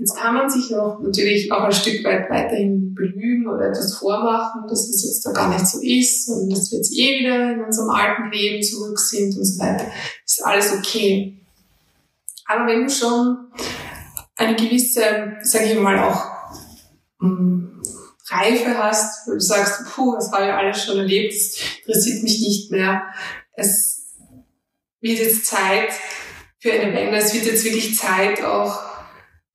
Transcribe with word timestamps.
Jetzt 0.00 0.16
kann 0.16 0.34
man 0.34 0.48
sich 0.48 0.70
noch 0.70 0.98
natürlich 1.02 1.52
auch 1.52 1.64
ein 1.64 1.72
Stück 1.72 2.02
weit 2.04 2.30
weiterhin 2.30 2.94
belügen 2.94 3.46
oder 3.46 3.66
etwas 3.66 3.98
vormachen, 3.98 4.62
dass 4.66 4.88
es 4.88 5.04
jetzt 5.04 5.26
da 5.26 5.32
gar 5.32 5.52
nicht 5.52 5.66
so 5.66 5.78
ist 5.82 6.26
und 6.30 6.48
dass 6.48 6.70
wir 6.70 6.78
jetzt 6.78 6.90
eh 6.96 7.20
wieder 7.20 7.52
in 7.52 7.62
unserem 7.62 7.90
alten 7.90 8.30
Leben 8.30 8.62
zurück 8.62 8.98
sind 8.98 9.36
und 9.36 9.44
so 9.44 9.62
weiter. 9.62 9.84
Das 10.24 10.38
ist 10.38 10.42
alles 10.42 10.72
okay. 10.72 11.38
Aber 12.46 12.66
wenn 12.66 12.84
du 12.84 12.90
schon 12.90 13.52
eine 14.36 14.56
gewisse, 14.56 15.02
sage 15.42 15.66
ich 15.66 15.78
mal, 15.78 15.98
auch 15.98 16.24
mh, 17.18 17.28
hm, 17.28 17.82
Reife 18.30 18.78
hast, 18.78 19.28
wo 19.28 19.32
du 19.32 19.40
sagst, 19.40 19.84
puh, 19.84 20.14
das 20.14 20.32
habe 20.32 20.46
ich 20.46 20.52
alles 20.52 20.82
schon 20.82 20.96
erlebt, 20.96 21.34
das 21.34 21.58
interessiert 21.86 22.22
mich 22.22 22.40
nicht 22.40 22.70
mehr. 22.70 23.02
Es 23.52 24.14
wird 25.02 25.18
jetzt 25.18 25.44
Zeit 25.44 25.90
für 26.58 26.72
eine 26.72 26.94
Wende, 26.94 27.18
es 27.18 27.34
wird 27.34 27.44
jetzt 27.44 27.64
wirklich 27.64 27.98
Zeit 27.98 28.42
auch 28.42 28.89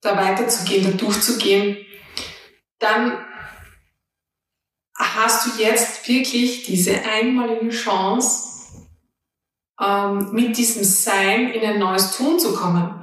da 0.00 0.16
weiterzugehen, 0.16 0.84
da 0.84 0.96
durchzugehen, 0.96 1.78
dann 2.78 3.24
hast 4.94 5.46
du 5.46 5.62
jetzt 5.62 6.06
wirklich 6.08 6.64
diese 6.64 7.02
einmalige 7.02 7.70
Chance, 7.70 8.56
ähm, 9.80 10.30
mit 10.32 10.56
diesem 10.56 10.84
Sein 10.84 11.50
in 11.50 11.62
ein 11.62 11.78
neues 11.78 12.16
Tun 12.16 12.38
zu 12.38 12.54
kommen. 12.54 12.94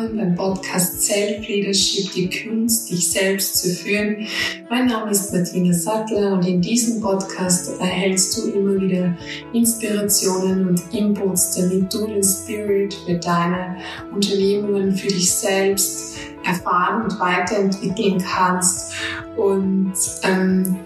Willkommen 0.00 0.16
beim 0.16 0.34
Podcast 0.34 1.02
Self 1.02 1.46
Leadership, 1.46 2.12
die 2.12 2.30
Kunst, 2.30 2.90
dich 2.90 3.10
selbst 3.10 3.58
zu 3.58 3.68
führen. 3.68 4.26
Mein 4.70 4.86
Name 4.86 5.10
ist 5.10 5.32
Martina 5.32 5.72
Sattler 5.74 6.32
und 6.32 6.46
in 6.46 6.60
diesem 6.60 7.00
Podcast 7.00 7.78
erhältst 7.80 8.38
du 8.38 8.50
immer 8.50 8.80
wieder 8.80 9.14
Inspirationen 9.52 10.68
und 10.68 10.82
Inputs, 10.94 11.56
damit 11.56 11.92
du 11.92 12.06
den 12.06 12.22
Spirit 12.22 12.94
für 12.94 13.14
deine 13.16 13.76
Unternehmungen, 14.12 14.94
für 14.94 15.08
dich 15.08 15.30
selbst 15.32 16.16
erfahren 16.44 17.02
und 17.02 17.20
weiterentwickeln 17.20 18.22
kannst. 18.22 18.94
Und 19.36 19.92
ähm, 20.22 20.76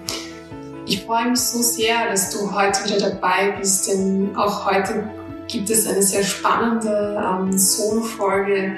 ich 0.87 1.03
freue 1.05 1.31
mich 1.31 1.41
so 1.41 1.63
sehr, 1.63 2.11
dass 2.11 2.31
du 2.31 2.53
heute 2.53 2.85
wieder 2.85 3.11
dabei 3.11 3.53
bist, 3.59 3.89
denn 3.89 4.35
auch 4.37 4.69
heute 4.71 5.09
gibt 5.55 5.71
es 5.71 5.87
eine 5.87 6.03
sehr 6.03 6.25
spannende 6.25 7.23
ähm, 7.25 7.57
Solo-Folge, 7.57 8.77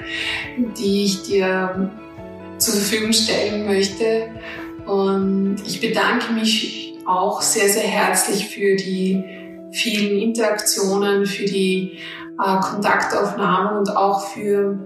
die 0.77 1.05
ich 1.05 1.23
dir 1.23 1.89
zur 2.59 2.75
Verfügung 2.75 3.11
stellen 3.13 3.65
möchte. 3.65 4.29
Und 4.85 5.57
ich 5.65 5.81
bedanke 5.81 6.33
mich 6.33 6.93
auch 7.05 7.41
sehr, 7.41 7.67
sehr 7.67 7.87
herzlich 7.87 8.47
für 8.49 8.75
die 8.75 9.23
vielen 9.71 10.19
Interaktionen, 10.19 11.25
für 11.25 11.45
die 11.45 11.97
äh, 12.39 12.59
Kontaktaufnahmen 12.61 13.79
und 13.79 13.97
auch 13.97 14.27
für 14.27 14.77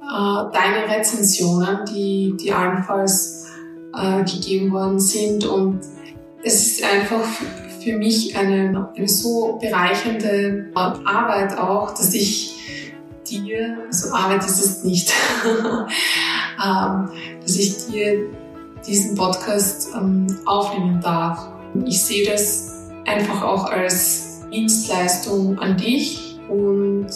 äh, 0.00 0.52
deine 0.52 0.88
Rezensionen, 0.88 1.80
die, 1.92 2.36
die 2.40 2.52
allenfalls 2.52 3.46
äh, 3.92 4.22
gegeben 4.22 4.72
worden 4.72 5.00
sind. 5.00 5.44
Und 5.44 5.80
es 6.44 6.78
ist 6.78 6.84
einfach 6.84 7.26
für 7.82 7.96
mich 7.96 8.36
eine, 8.36 8.90
eine 8.94 9.08
so 9.08 9.58
bereichernde 9.60 10.70
Arbeit 10.74 11.56
auch, 11.58 11.90
dass 11.90 12.14
ich 12.14 12.54
dir, 13.28 13.78
also 13.86 14.14
Arbeit 14.14 14.44
ist 14.44 14.64
es 14.64 14.84
nicht, 14.84 15.12
ähm, 16.64 17.10
dass 17.42 17.56
ich 17.56 17.86
dir 17.86 18.30
diesen 18.86 19.16
Podcast 19.16 19.88
ähm, 19.94 20.26
aufnehmen 20.46 21.00
darf. 21.00 21.48
Ich 21.84 22.02
sehe 22.02 22.30
das 22.30 22.88
einfach 23.06 23.42
auch 23.42 23.64
als 23.70 24.40
Dienstleistung 24.50 25.58
an 25.58 25.76
dich 25.76 26.38
und 26.48 27.08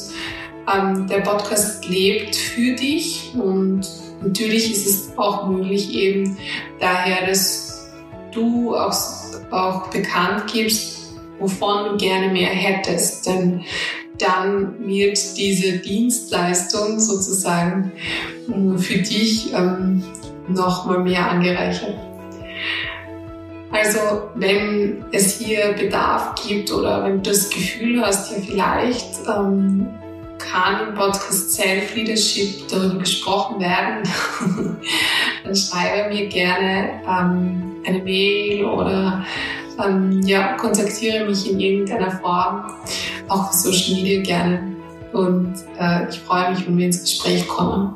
ähm, 0.72 1.06
der 1.08 1.20
Podcast 1.20 1.88
lebt 1.88 2.36
für 2.36 2.74
dich 2.74 3.32
und 3.34 3.86
natürlich 4.22 4.70
ist 4.70 4.86
es 4.86 5.18
auch 5.18 5.48
möglich 5.48 5.92
eben 5.94 6.36
daher, 6.78 7.26
dass 7.26 7.90
du 8.32 8.74
auch 8.76 8.92
auch 9.52 9.88
bekannt 9.88 10.44
gibst, 10.52 11.14
wovon 11.38 11.90
du 11.90 11.96
gerne 11.96 12.32
mehr 12.32 12.50
hättest. 12.50 13.26
Denn 13.26 13.64
dann 14.18 14.86
wird 14.86 15.18
diese 15.36 15.78
Dienstleistung 15.78 16.98
sozusagen 17.00 17.92
äh, 18.48 18.78
für 18.78 18.98
dich 18.98 19.52
ähm, 19.52 20.02
nochmal 20.48 21.00
mehr 21.00 21.28
angereichert. 21.28 21.94
Also 23.72 24.28
wenn 24.34 25.02
es 25.12 25.38
hier 25.38 25.72
Bedarf 25.72 26.34
gibt 26.46 26.70
oder 26.70 27.04
wenn 27.04 27.22
du 27.22 27.30
das 27.30 27.48
Gefühl 27.48 28.02
hast, 28.04 28.30
ja 28.30 28.36
vielleicht 28.46 29.14
ähm, 29.26 29.88
kann 30.42 30.88
im 30.88 30.94
Podcast 30.94 31.52
Self 31.52 31.94
Leadership 31.94 32.68
darüber 32.68 32.98
gesprochen 32.98 33.60
werden, 33.60 34.02
dann 35.44 35.56
schreibe 35.56 36.14
mir 36.14 36.28
gerne 36.28 37.00
ähm, 37.08 37.76
eine 37.86 38.02
Mail 38.02 38.64
oder 38.64 39.24
ähm, 39.82 40.20
ja, 40.22 40.54
kontaktiere 40.54 41.26
mich 41.26 41.50
in 41.50 41.60
irgendeiner 41.60 42.10
Form, 42.10 42.72
auch 43.28 43.48
auf 43.48 43.52
Social 43.52 44.02
Media 44.02 44.22
gerne. 44.22 44.76
Und 45.12 45.54
äh, 45.78 46.08
ich 46.08 46.20
freue 46.20 46.50
mich, 46.50 46.66
wenn 46.66 46.78
wir 46.78 46.86
ins 46.86 47.02
Gespräch 47.02 47.46
kommen. 47.46 47.94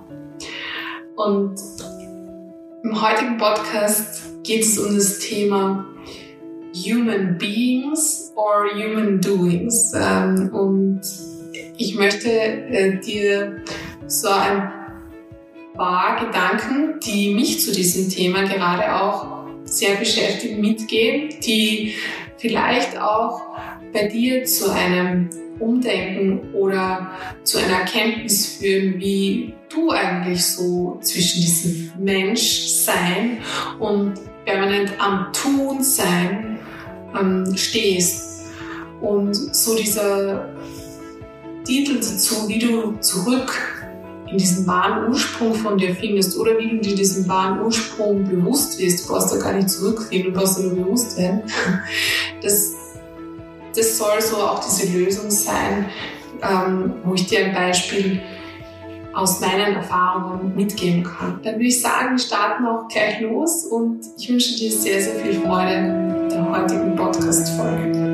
Und 1.17 1.61
im 2.83 3.01
heutigen 3.01 3.39
Podcast 3.39 4.23
geht 4.45 4.63
es 4.63 4.79
um 4.79 4.95
das 4.95 5.19
Thema 5.21 5.85
Human 6.75 7.39
Beings 7.39 8.33
or 8.37 8.67
Human 8.75 9.21
Doings. 9.21 9.93
Ähm, 9.95 10.51
und 10.53 11.01
ich 11.79 11.95
möchte 11.95 12.31
äh, 12.31 12.99
dir 13.01 13.63
so 14.07 14.29
ein 14.29 14.73
paar 15.75 16.25
Gedanken, 16.25 17.01
die 17.01 17.35
mich 17.35 17.61
zu 17.61 17.73
diesem 17.73 18.09
Thema 18.09 18.45
gerade 18.45 18.95
auch 18.95 19.47
sehr 19.65 19.97
beschäftigt 19.97 20.59
mitgehen, 20.59 21.35
die 21.45 21.95
vielleicht 22.39 22.99
auch 22.99 23.43
bei 23.93 24.07
dir 24.07 24.45
zu 24.45 24.73
einem 24.73 25.29
Umdenken 25.59 26.53
oder 26.55 27.11
zu 27.43 27.59
einer 27.59 27.81
Erkenntnis 27.81 28.59
führen, 28.59 29.01
wie 29.01 29.55
du 29.73 29.91
eigentlich 29.91 30.45
so 30.45 30.99
zwischen 31.01 31.41
diesem 31.41 31.93
Menschsein 31.99 33.39
und 33.79 34.15
permanent 34.45 34.93
am 34.99 35.33
Tun-Sein 35.33 36.59
ähm, 37.19 37.57
stehst. 37.57 38.45
Und 39.01 39.35
so 39.35 39.77
dieser 39.77 40.56
Titel 41.67 41.97
dazu, 41.97 42.49
wie 42.49 42.59
du 42.59 42.93
zurück 43.01 43.77
in 44.31 44.39
diesen 44.39 44.67
wahren 44.67 45.09
Ursprung 45.09 45.55
von 45.55 45.79
dir 45.79 45.95
findest 45.95 46.39
oder 46.39 46.59
wie 46.59 46.71
du 46.71 46.77
dir 46.79 46.95
diesen 46.95 47.29
wahren 47.29 47.61
Ursprung 47.61 48.25
bewusst 48.25 48.79
wirst. 48.79 49.05
Du 49.05 49.13
brauchst 49.13 49.33
da 49.33 49.39
gar 49.39 49.53
nicht 49.53 49.71
zurückfinden, 49.71 50.33
du 50.33 50.39
brauchst 50.39 50.61
nur 50.61 50.75
bewusst 50.75 51.19
werden. 51.19 51.43
Das, 52.43 52.75
das 53.75 53.99
soll 53.99 54.21
so 54.21 54.37
auch 54.37 54.61
diese 54.65 54.97
Lösung 54.97 55.31
sein, 55.31 55.87
ähm, 56.43 56.95
wo 57.03 57.15
ich 57.15 57.27
dir 57.27 57.47
ein 57.47 57.55
Beispiel 57.55 58.21
aus 59.15 59.41
meinen 59.41 59.77
Erfahrungen 59.77 60.55
mitgeben 60.55 61.03
kann. 61.03 61.41
Dann 61.43 61.55
würde 61.55 61.67
ich 61.67 61.81
sagen, 61.81 62.13
wir 62.13 62.19
starten 62.19 62.67
auch 62.67 62.87
gleich 62.89 63.21
los 63.21 63.65
und 63.65 64.01
ich 64.19 64.29
wünsche 64.29 64.55
dir 64.57 64.71
sehr, 64.71 65.01
sehr 65.01 65.17
viel 65.17 65.41
Freude 65.41 66.29
der 66.31 66.51
heutigen 66.51 66.95
Podcast-Folge. 66.95 68.06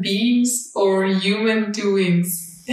Beings 0.00 0.72
or 0.74 1.06
human 1.06 1.72
doings. 1.72 2.64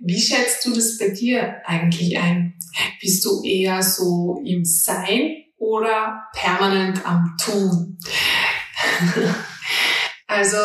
Wie 0.00 0.20
schätzt 0.20 0.66
du 0.66 0.74
das 0.74 0.98
bei 0.98 1.08
dir 1.10 1.62
eigentlich 1.64 2.18
ein? 2.18 2.54
Bist 3.00 3.24
du 3.24 3.42
eher 3.44 3.82
so 3.82 4.42
im 4.44 4.64
Sein 4.64 5.44
oder 5.56 6.28
permanent 6.34 7.06
am 7.06 7.36
Tun? 7.42 7.98
also, 10.26 10.58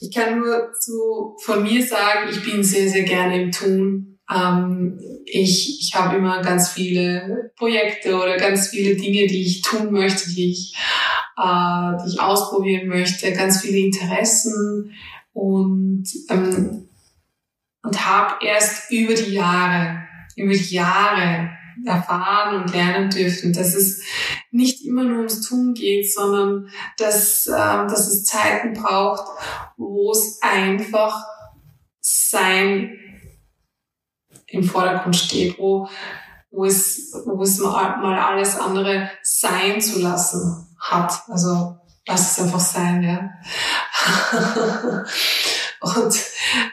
ich 0.00 0.14
kann 0.14 0.38
nur 0.38 0.70
so 0.78 1.36
von 1.42 1.62
mir 1.62 1.84
sagen, 1.84 2.30
ich 2.30 2.42
bin 2.44 2.62
sehr, 2.62 2.88
sehr 2.88 3.02
gerne 3.02 3.42
im 3.42 3.50
Tun. 3.50 4.19
Ähm, 4.32 5.00
ich 5.24 5.80
ich 5.80 5.94
habe 5.94 6.16
immer 6.16 6.42
ganz 6.42 6.70
viele 6.70 7.52
Projekte 7.56 8.16
oder 8.16 8.36
ganz 8.36 8.68
viele 8.68 8.96
Dinge, 8.96 9.26
die 9.26 9.42
ich 9.42 9.62
tun 9.62 9.92
möchte, 9.92 10.30
die 10.30 10.50
ich 10.50 10.74
äh, 11.40 11.96
die 12.02 12.14
ich 12.14 12.20
ausprobieren 12.20 12.88
möchte, 12.88 13.32
ganz 13.32 13.62
viele 13.62 13.78
Interessen. 13.78 14.92
Und, 15.32 16.04
ähm, 16.28 16.88
und 17.82 18.06
habe 18.06 18.44
erst 18.44 18.90
über 18.90 19.14
die 19.14 19.32
Jahre, 19.32 20.02
über 20.36 20.52
die 20.52 20.74
Jahre 20.74 21.50
erfahren 21.86 22.60
und 22.60 22.74
lernen 22.74 23.08
dürfen, 23.08 23.52
dass 23.52 23.74
es 23.74 24.02
nicht 24.50 24.84
immer 24.84 25.04
nur 25.04 25.18
ums 25.18 25.48
Tun 25.48 25.72
geht, 25.72 26.12
sondern 26.12 26.68
dass, 26.98 27.46
äh, 27.46 27.50
dass 27.50 28.08
es 28.08 28.24
Zeiten 28.24 28.74
braucht, 28.74 29.24
wo 29.78 30.10
es 30.12 30.40
einfach 30.42 31.24
sein 32.00 32.98
im 34.50 34.64
Vordergrund 34.64 35.16
steht, 35.16 35.58
wo, 35.58 35.88
wo 36.50 36.64
es, 36.64 37.12
wo 37.24 37.42
es 37.42 37.58
mal, 37.58 37.98
mal 37.98 38.18
alles 38.18 38.58
andere 38.58 39.10
sein 39.22 39.80
zu 39.80 40.00
lassen 40.00 40.66
hat. 40.78 41.12
Also 41.28 41.76
lass 42.06 42.32
es 42.32 42.44
einfach 42.44 42.60
sein, 42.60 43.02
ja. 43.02 43.30
und 45.80 46.14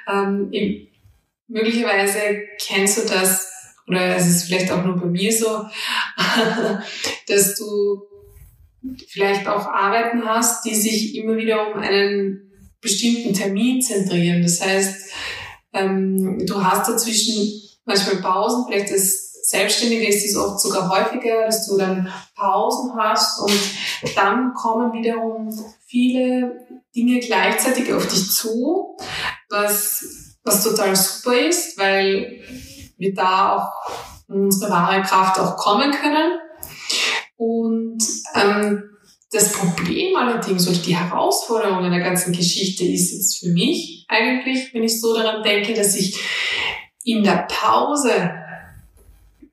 ähm, 0.07 0.51
möglicherweise 1.47 2.19
kennst 2.59 2.97
du 2.97 3.01
das, 3.07 3.47
oder 3.87 4.15
es 4.15 4.27
ist 4.27 4.43
vielleicht 4.43 4.71
auch 4.71 4.83
nur 4.83 4.97
bei 4.97 5.05
mir 5.05 5.31
so, 5.31 5.65
dass 7.27 7.55
du 7.55 8.01
vielleicht 9.07 9.47
auch 9.47 9.65
Arbeiten 9.67 10.25
hast, 10.25 10.65
die 10.65 10.75
sich 10.75 11.15
immer 11.15 11.37
wieder 11.37 11.67
um 11.67 11.79
einen 11.79 12.51
bestimmten 12.81 13.33
Termin 13.33 13.81
zentrieren. 13.81 14.41
Das 14.41 14.61
heißt, 14.61 15.11
ähm, 15.73 16.45
du 16.45 16.63
hast 16.63 16.87
dazwischen 16.87 17.66
manchmal 17.87 18.17
Pausen, 18.17 18.65
vielleicht 18.67 18.91
ist 18.91 19.27
Selbstständige 19.49 20.09
ist 20.09 20.25
es 20.25 20.35
oft 20.35 20.59
sogar 20.59 20.89
häufiger, 20.89 21.45
dass 21.45 21.65
du 21.67 21.77
dann 21.77 22.11
Pausen 22.35 22.91
hast 22.97 23.39
und 23.39 23.57
dann 24.13 24.53
kommen 24.53 24.91
wiederum 24.91 25.49
viele 25.85 26.67
Dinge 26.93 27.21
gleichzeitig 27.21 27.93
auf 27.93 28.05
dich 28.07 28.29
zu, 28.29 28.97
was, 29.49 30.35
was 30.43 30.65
total 30.65 30.93
super 30.97 31.33
ist, 31.33 31.79
weil 31.79 32.41
wir 32.97 33.13
da 33.13 33.55
auch 33.55 33.71
unsere 34.27 34.69
wahre 34.69 35.01
Kraft 35.03 35.39
auch 35.39 35.55
kommen 35.55 35.91
können. 35.91 36.39
Und 37.37 38.03
ähm, 38.35 38.83
das 39.31 39.53
Problem 39.53 40.13
allerdings 40.17 40.67
oder 40.67 40.77
die 40.77 40.97
Herausforderung 40.97 41.85
in 41.85 41.91
der 41.91 42.01
ganzen 42.01 42.33
Geschichte 42.33 42.83
ist 42.83 43.13
jetzt 43.13 43.39
für 43.39 43.49
mich 43.49 44.05
eigentlich, 44.09 44.73
wenn 44.73 44.83
ich 44.83 44.99
so 44.99 45.15
daran 45.15 45.43
denke, 45.43 45.73
dass 45.73 45.95
ich 45.95 46.17
in 47.07 47.23
der 47.23 47.47
Pause 47.49 48.33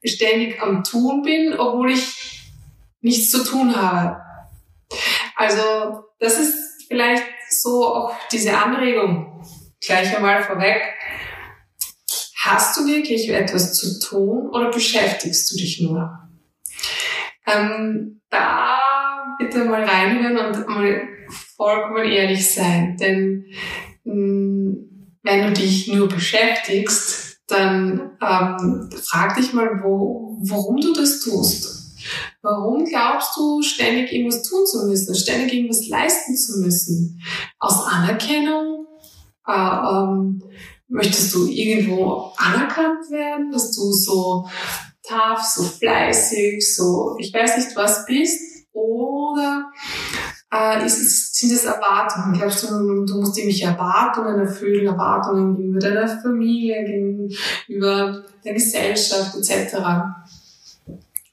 ständig 0.05 0.61
am 0.61 0.83
Tun 0.83 1.23
bin, 1.23 1.55
obwohl 1.57 1.93
ich 1.93 2.51
nichts 3.01 3.31
zu 3.31 3.45
tun 3.45 3.75
habe. 3.77 4.21
Also 5.37 6.05
das 6.19 6.41
ist 6.41 6.87
vielleicht 6.89 7.25
so 7.51 7.87
auch 7.87 8.15
diese 8.33 8.57
Anregung 8.57 9.41
gleich 9.81 10.15
einmal 10.17 10.43
vorweg. 10.43 10.83
Hast 12.43 12.77
du 12.77 12.87
wirklich 12.87 13.29
etwas 13.31 13.75
zu 13.75 14.01
tun 14.01 14.51
oder 14.51 14.71
beschäftigst 14.71 15.51
du 15.51 15.57
dich 15.57 15.81
nur? 15.81 16.29
Ähm, 17.47 18.21
da 18.31 18.81
bitte 19.39 19.65
mal 19.65 19.85
reinhören 19.85 20.37
und 20.37 20.69
mal 20.69 21.09
vollkommen 21.57 22.05
ehrlich 22.05 22.53
sein, 22.53 22.97
denn 22.97 23.47
mh, 24.03 24.15
mm, 24.15 24.95
wenn 25.23 25.43
du 25.47 25.53
dich 25.53 25.89
nur 25.89 26.09
beschäftigst, 26.09 27.24
dann 27.47 28.17
ähm, 28.23 28.91
frag 28.93 29.37
dich 29.37 29.53
mal, 29.53 29.83
wo, 29.83 30.39
warum 30.49 30.77
du 30.79 30.93
das 30.95 31.21
tust. 31.21 31.75
Warum 32.43 32.85
glaubst 32.85 33.37
du, 33.37 33.63
ständig 33.63 34.13
irgendwas 34.13 34.43
tun 34.43 34.67
zu 34.67 34.87
müssen, 34.87 35.15
ständig 35.15 35.55
irgendwas 35.55 35.87
leisten 35.89 36.37
zu 36.37 36.61
müssen? 36.61 37.21
Aus 37.59 37.87
Anerkennung? 37.87 38.87
Äh, 39.47 39.53
ähm, 39.53 40.43
möchtest 40.89 41.35
du 41.35 41.47
irgendwo 41.47 42.33
anerkannt 42.37 43.11
werden, 43.11 43.51
dass 43.51 43.73
du 43.73 43.93
so 43.93 44.47
tough, 45.03 45.43
so 45.43 45.63
fleißig, 45.63 46.75
so 46.75 47.17
ich 47.19 47.33
weiß 47.33 47.57
nicht 47.57 47.77
was 47.77 48.07
bist? 48.07 48.41
Oder 48.73 49.71
äh, 50.55 50.87
ist 50.87 51.01
es, 51.01 51.33
sind 51.33 51.53
es 51.53 51.65
Erwartungen? 51.65 52.33
Glaubst 52.33 52.63
du, 52.63 53.05
du 53.05 53.21
musst 53.21 53.37
irgendwelche 53.37 53.67
Erwartungen 53.67 54.39
erfüllen, 54.39 54.87
Erwartungen 54.87 55.57
gegenüber 55.57 55.81
deiner 55.81 56.09
Familie, 56.09 56.85
gegenüber 56.85 58.23
der 58.45 58.55
Gesellschaft 58.55 59.35
etc.? 59.37 59.77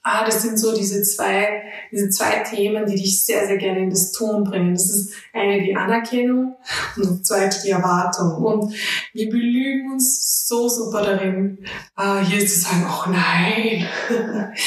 Ah, 0.04 0.26
das 0.26 0.42
sind 0.42 0.58
so 0.58 0.76
diese 0.76 1.04
zwei, 1.04 1.62
diese 1.92 2.10
zwei 2.10 2.40
Themen, 2.40 2.88
die 2.88 2.96
dich 2.96 3.24
sehr, 3.24 3.46
sehr 3.46 3.58
gerne 3.58 3.82
in 3.82 3.92
das 3.92 4.12
Tun 4.12 4.44
bringen. 4.44 4.74
Das 4.74 4.90
ist 4.90 5.14
eine 5.32 5.62
die 5.62 5.76
Anerkennung 5.76 6.56
und 6.96 7.06
das 7.06 7.22
zweite 7.22 7.62
die 7.64 7.70
Erwartung. 7.70 8.44
Und 8.44 8.74
wir 9.14 9.30
belügen 9.30 9.92
uns 9.92 10.48
so 10.48 10.68
super 10.68 11.04
darin, 11.04 11.60
ah, 11.96 12.20
hier 12.20 12.40
zu 12.40 12.60
sagen, 12.60 12.88
oh 12.90 13.12
nein, 13.12 13.88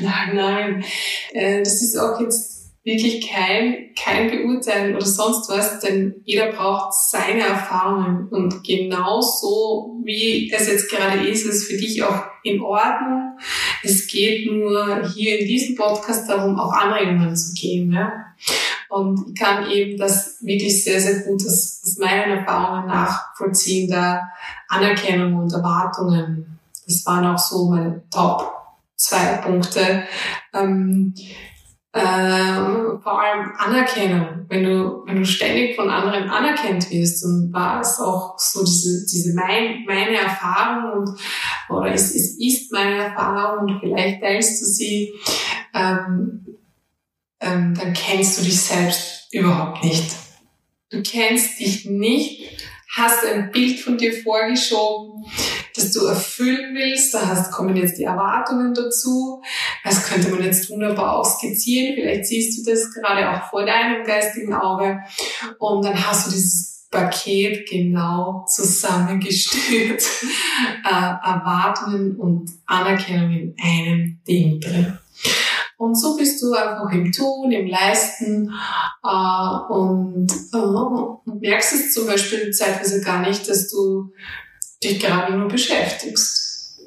nein, 0.00 0.34
nein. 0.34 0.84
Äh, 1.32 1.58
das 1.58 1.82
ist 1.82 1.98
auch 1.98 2.18
jetzt 2.18 2.56
wirklich 2.86 3.28
kein, 3.28 3.90
kein 4.00 4.30
Beurteilen 4.30 4.94
oder 4.94 5.04
sonst 5.04 5.50
was, 5.50 5.80
denn 5.80 6.22
jeder 6.24 6.52
braucht 6.52 6.94
seine 6.94 7.42
Erfahrungen 7.42 8.28
und 8.28 8.62
genau 8.62 9.20
so, 9.20 10.00
wie 10.04 10.50
es 10.52 10.68
jetzt 10.68 10.88
gerade 10.88 11.26
ist, 11.26 11.44
ist 11.44 11.54
es 11.54 11.64
für 11.64 11.76
dich 11.76 12.00
auch 12.04 12.22
in 12.44 12.60
Ordnung. 12.62 13.38
Es 13.82 14.06
geht 14.06 14.48
nur 14.48 15.04
hier 15.08 15.40
in 15.40 15.48
diesem 15.48 15.74
Podcast 15.74 16.30
darum, 16.30 16.60
auch 16.60 16.72
Anregungen 16.72 17.34
zu 17.34 17.54
geben. 17.54 17.92
Ja? 17.92 18.12
Und 18.88 19.30
ich 19.30 19.34
kann 19.34 19.68
eben 19.68 19.98
das 19.98 20.36
wirklich 20.42 20.84
sehr, 20.84 21.00
sehr 21.00 21.24
gut 21.24 21.44
aus, 21.44 21.82
aus 21.84 21.98
meinen 21.98 22.38
Erfahrungen 22.38 22.86
nachvollziehen, 22.86 23.90
da 23.90 24.28
Anerkennung 24.68 25.34
und 25.34 25.52
Erwartungen. 25.52 26.60
Das 26.86 27.04
waren 27.04 27.26
auch 27.26 27.38
so 27.38 27.68
meine 27.68 28.04
Top 28.12 28.52
zwei 28.94 29.38
Punkte. 29.38 30.04
Ähm, 30.54 31.14
ähm, 31.96 33.00
vor 33.02 33.20
allem 33.20 33.52
Anerkennung. 33.56 34.46
Wenn 34.48 34.64
du, 34.64 35.02
wenn 35.06 35.16
du 35.16 35.24
ständig 35.24 35.76
von 35.76 35.88
anderen 35.90 36.28
anerkannt 36.28 36.90
wirst 36.90 37.24
und 37.24 37.52
war 37.52 37.80
es 37.80 37.98
auch 37.98 38.38
so 38.38 38.64
diese, 38.64 39.06
diese 39.06 39.34
mein, 39.34 39.84
meine 39.86 40.16
Erfahrung 40.16 41.00
und, 41.00 41.20
oder 41.68 41.92
es, 41.92 42.14
es 42.14 42.38
ist 42.38 42.72
meine 42.72 42.96
Erfahrung 42.96 43.66
und 43.68 43.80
vielleicht 43.80 44.20
teilst 44.20 44.60
du 44.60 44.66
sie, 44.66 45.12
ähm, 45.74 46.46
ähm, 47.40 47.74
dann 47.74 47.92
kennst 47.92 48.38
du 48.38 48.44
dich 48.44 48.60
selbst 48.60 49.28
überhaupt 49.32 49.84
nicht. 49.84 50.10
Du 50.90 51.02
kennst 51.02 51.58
dich 51.58 51.86
nicht, 51.86 52.48
hast 52.94 53.24
ein 53.24 53.50
Bild 53.50 53.80
von 53.80 53.98
dir 53.98 54.12
vorgeschoben, 54.22 55.24
das 55.76 55.92
du 55.92 56.06
erfüllen 56.06 56.74
willst. 56.74 57.14
Da 57.14 57.26
hast, 57.26 57.52
kommen 57.52 57.76
jetzt 57.76 57.98
die 57.98 58.04
Erwartungen 58.04 58.74
dazu. 58.74 59.42
Das 59.84 60.06
könnte 60.06 60.28
man 60.30 60.42
jetzt 60.42 60.70
wunderbar 60.70 61.18
auch 61.18 61.24
skizzieren. 61.24 61.94
Vielleicht 61.94 62.26
siehst 62.26 62.58
du 62.58 62.70
das 62.70 62.92
gerade 62.92 63.30
auch 63.30 63.50
vor 63.50 63.64
deinem 63.64 64.04
geistigen 64.04 64.54
Auge. 64.54 64.98
Und 65.58 65.84
dann 65.84 66.06
hast 66.06 66.26
du 66.26 66.30
dieses 66.30 66.86
Paket 66.90 67.68
genau 67.68 68.44
zusammengestört. 68.48 70.02
äh, 70.84 70.88
Erwartungen 70.88 72.16
und 72.16 72.50
Anerkennung 72.66 73.30
in 73.30 73.54
einem 73.62 74.20
Ding 74.26 74.60
drin. 74.60 74.98
Und 75.78 75.94
so 75.94 76.16
bist 76.16 76.42
du 76.42 76.54
einfach 76.54 76.90
im 76.90 77.12
Tun, 77.12 77.52
im 77.52 77.66
Leisten 77.66 78.50
äh, 79.04 79.72
und, 79.72 80.32
äh, 80.52 80.56
und 80.56 81.40
merkst 81.42 81.74
es 81.74 81.92
zum 81.92 82.06
Beispiel 82.06 82.50
zeitweise 82.50 83.02
gar 83.02 83.20
nicht, 83.20 83.46
dass 83.48 83.68
du 83.68 84.10
dich 84.88 85.00
gerade 85.00 85.36
nur 85.36 85.48
beschäftigst. 85.48 86.80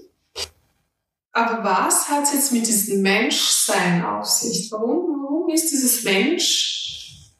Aber 1.31 1.63
was 1.63 2.09
hat 2.09 2.23
es 2.23 2.33
jetzt 2.33 2.51
mit 2.51 2.67
diesem 2.67 3.01
Menschsein 3.01 4.03
auf 4.03 4.25
sich? 4.25 4.71
Warum, 4.71 5.23
warum 5.23 5.49
ist 5.49 5.71
dieses 5.71 6.03
Menschsein 6.03 7.37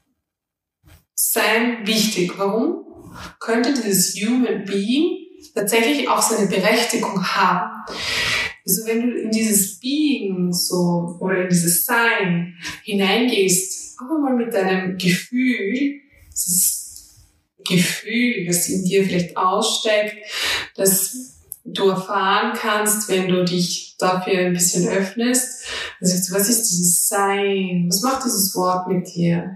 wichtig? 1.85 2.37
Warum 2.37 2.85
könnte 3.39 3.73
dieses 3.73 4.15
Human 4.15 4.63
Being 4.65 5.17
tatsächlich 5.53 6.07
auch 6.07 6.21
seine 6.21 6.47
Berechtigung 6.47 7.21
haben? 7.35 7.71
Also 8.65 8.85
wenn 8.85 9.01
du 9.01 9.17
in 9.17 9.31
dieses 9.31 9.79
Being 9.79 10.53
so 10.53 11.17
oder 11.19 11.43
in 11.43 11.49
dieses 11.49 11.85
Sein 11.85 12.55
hineingehst, 12.83 13.99
auch 13.99 14.19
mal 14.19 14.35
mit 14.35 14.53
deinem 14.53 14.97
Gefühl, 14.97 15.99
das 16.31 16.47
ist 16.47 16.78
Gefühl, 17.69 18.45
das 18.45 18.67
in 18.67 18.83
dir 18.83 19.05
vielleicht 19.05 19.37
aussteckt, 19.37 20.17
das 20.75 21.39
du 21.63 21.89
erfahren 21.89 22.53
kannst, 22.59 23.09
wenn 23.09 23.27
du 23.27 23.45
dich 23.45 23.95
dafür 23.97 24.39
ein 24.39 24.53
bisschen 24.53 24.87
öffnest. 24.87 25.65
Also, 26.01 26.33
was 26.33 26.49
ist 26.49 26.69
dieses 26.69 27.07
Sein? 27.07 27.85
Was 27.89 28.01
macht 28.01 28.25
dieses 28.25 28.55
Wort 28.55 28.87
mit 28.87 29.13
dir? 29.13 29.55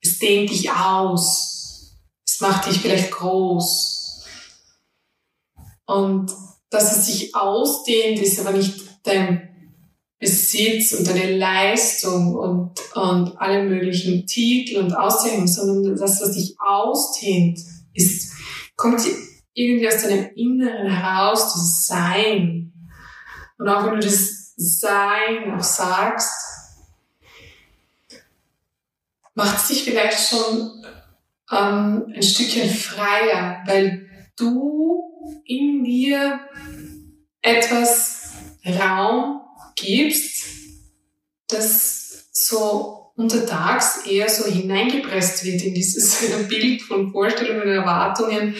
Es 0.00 0.18
dehnt 0.18 0.50
dich 0.50 0.70
aus. 0.70 1.96
Es 2.26 2.40
macht 2.40 2.66
dich 2.66 2.78
vielleicht 2.80 3.10
groß. 3.10 4.24
Und 5.86 6.32
dass 6.70 6.96
es 6.96 7.06
sich 7.06 7.34
ausdehnt, 7.34 8.20
ist 8.20 8.38
aber 8.38 8.52
nicht 8.52 8.80
dein 9.02 9.49
Besitz 10.20 10.92
und 10.92 11.08
deine 11.08 11.38
Leistung 11.38 12.34
und, 12.34 12.72
und 12.94 13.40
alle 13.40 13.62
möglichen 13.64 14.26
Titel 14.26 14.76
und 14.76 14.92
Auszeichnungen, 14.92 15.48
sondern 15.48 15.96
das, 15.96 16.20
was 16.20 16.32
dich 16.32 16.56
ausdehnt, 16.60 17.58
ist, 17.94 18.34
kommt 18.76 19.00
irgendwie 19.54 19.88
aus 19.88 20.02
deinem 20.02 20.28
Inneren 20.34 20.90
heraus, 20.90 21.54
dieses 21.54 21.86
Sein. 21.86 22.72
Und 23.58 23.68
auch 23.68 23.86
wenn 23.86 23.94
du 23.94 24.00
das 24.00 24.52
Sein 24.56 25.54
auch 25.56 25.62
sagst, 25.62 26.30
macht 29.34 29.56
es 29.56 29.68
dich 29.68 29.84
vielleicht 29.84 30.28
schon 30.28 30.84
ähm, 31.50 32.12
ein 32.14 32.22
Stückchen 32.22 32.68
freier, 32.68 33.62
weil 33.64 34.06
du 34.36 35.40
in 35.46 35.82
dir 35.82 36.40
etwas 37.40 38.32
Raum 38.66 39.40
gibst, 39.80 40.44
das 41.48 42.28
so 42.32 43.12
untertags 43.16 44.06
eher 44.06 44.28
so 44.28 44.50
hineingepresst 44.50 45.44
wird 45.44 45.62
in 45.62 45.74
dieses 45.74 46.26
Bild 46.48 46.82
von 46.82 47.12
Vorstellungen 47.12 47.62
und 47.62 47.68
Erwartungen 47.68 48.54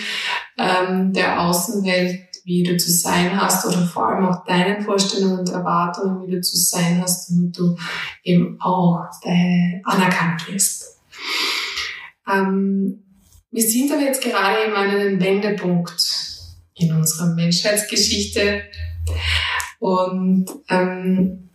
ähm, 0.59 1.13
der 1.13 1.41
Außenwelt, 1.41 2.21
wie 2.45 2.63
du 2.63 2.77
zu 2.77 2.91
sein 2.91 3.41
hast 3.41 3.67
oder 3.67 3.87
vor 3.87 4.09
allem 4.09 4.27
auch 4.27 4.45
deinen 4.45 4.83
Vorstellungen 4.83 5.41
und 5.41 5.49
Erwartungen, 5.51 6.27
wie 6.27 6.33
du 6.33 6.41
zu 6.41 6.57
sein 6.57 7.01
hast, 7.01 7.31
damit 7.31 7.57
du 7.57 7.77
eben 8.23 8.61
auch 8.61 8.99
anerkannt 9.85 10.49
wirst. 10.49 10.99
Ähm, 12.31 13.03
wir 13.51 13.63
sind 13.63 13.93
aber 13.93 14.03
jetzt 14.03 14.23
gerade 14.23 14.65
eben 14.65 14.75
an 14.75 14.91
einem 14.91 15.21
Wendepunkt 15.21 16.01
in 16.75 16.95
unserer 16.95 17.35
Menschheitsgeschichte 17.35 18.63
und 19.81 20.47
ähm, 20.69 21.51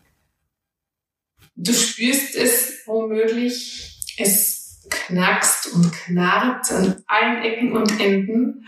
du 1.56 1.74
spürst 1.74 2.36
es 2.36 2.82
womöglich, 2.86 4.02
es 4.18 4.84
knackst 4.90 5.74
und 5.74 5.92
knarrt 5.94 6.72
an 6.72 7.04
allen 7.08 7.44
Ecken 7.44 7.72
und 7.74 8.00
Enden 8.00 8.66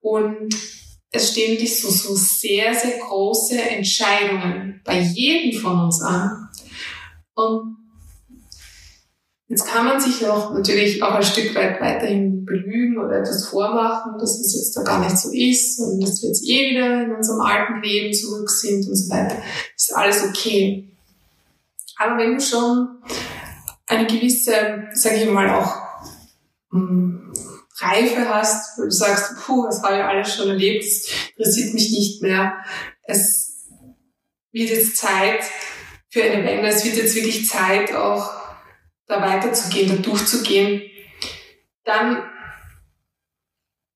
und 0.00 0.54
es 1.10 1.32
stehen 1.32 1.56
dich 1.56 1.80
so, 1.80 1.88
so 1.88 2.14
sehr, 2.14 2.74
sehr 2.74 2.98
große 2.98 3.60
Entscheidungen 3.60 4.82
bei 4.84 5.00
jedem 5.00 5.60
von 5.60 5.84
uns 5.84 6.02
an. 6.02 6.48
Und 7.34 7.75
Jetzt 9.48 9.66
kann 9.66 9.84
man 9.84 10.00
sich 10.00 10.26
auch 10.26 10.52
natürlich 10.54 11.00
auch 11.02 11.14
ein 11.14 11.22
Stück 11.22 11.54
weit 11.54 11.80
weiterhin 11.80 12.44
belügen 12.44 12.98
oder 12.98 13.20
etwas 13.20 13.46
vormachen, 13.46 14.18
dass 14.18 14.40
es 14.40 14.56
jetzt 14.56 14.76
da 14.76 14.82
gar 14.82 14.98
nicht 14.98 15.16
so 15.16 15.30
ist 15.30 15.78
und 15.78 16.00
dass 16.02 16.20
wir 16.20 16.30
jetzt 16.30 16.44
eh 16.48 16.70
wieder 16.70 17.04
in 17.04 17.14
unserem 17.14 17.40
alten 17.40 17.80
Leben 17.80 18.12
zurück 18.12 18.50
sind 18.50 18.88
und 18.88 18.96
so 18.96 19.08
weiter. 19.08 19.36
Das 19.74 19.88
ist 19.88 19.94
alles 19.94 20.24
okay. 20.24 20.88
Aber 21.96 22.18
wenn 22.18 22.34
du 22.34 22.40
schon 22.40 22.88
eine 23.86 24.06
gewisse, 24.08 24.88
sage 24.94 25.16
ich 25.16 25.30
mal, 25.30 25.48
auch 25.50 25.76
mh, 26.70 26.80
hm, 26.80 27.32
Reife 27.78 28.28
hast, 28.28 28.78
wo 28.78 28.82
du 28.82 28.90
sagst, 28.90 29.36
puh, 29.44 29.66
das 29.66 29.82
habe 29.82 29.96
ich 29.96 30.02
alles 30.02 30.34
schon 30.34 30.48
erlebt, 30.48 30.84
das 30.84 31.56
interessiert 31.56 31.74
mich 31.74 31.90
nicht 31.90 32.22
mehr. 32.22 32.54
Es 33.04 33.68
wird 34.50 34.70
jetzt 34.70 34.96
Zeit 34.96 35.44
für 36.08 36.24
eine 36.24 36.44
Wende, 36.44 36.66
es 36.66 36.84
wird 36.84 36.96
jetzt 36.96 37.14
wirklich 37.14 37.46
Zeit 37.46 37.94
auch 37.94 38.45
da 39.06 39.20
weiterzugehen, 39.20 39.88
da 39.88 39.96
durchzugehen, 39.96 40.82
dann 41.84 42.22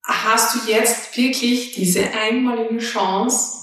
hast 0.05 0.55
du 0.55 0.71
jetzt 0.71 1.17
wirklich 1.17 1.73
diese 1.73 2.11
einmalige 2.13 2.79
Chance, 2.79 3.61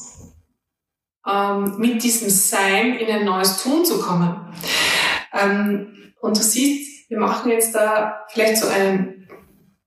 ähm, 1.27 1.77
mit 1.77 2.03
diesem 2.03 2.29
Sein 2.29 2.95
in 2.97 3.09
ein 3.09 3.25
neues 3.25 3.61
Tun 3.61 3.83
zu 3.83 3.99
kommen. 3.99 4.53
Ähm, 5.33 6.13
und 6.21 6.37
du 6.37 6.41
siehst, 6.41 7.09
wir 7.09 7.19
machen 7.19 7.51
jetzt 7.51 7.75
da 7.75 8.25
vielleicht 8.29 8.57
so 8.57 8.67
einen 8.67 9.27